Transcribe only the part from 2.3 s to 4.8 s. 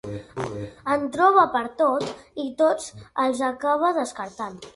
i tots els acaba descartant.